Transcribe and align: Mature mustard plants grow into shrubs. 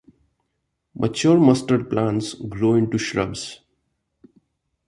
Mature 0.95 1.39
mustard 1.39 1.87
plants 1.87 2.33
grow 2.33 2.73
into 2.73 2.97
shrubs. 2.97 3.59